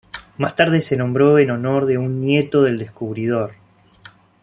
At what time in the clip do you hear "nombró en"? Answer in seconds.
0.97-1.51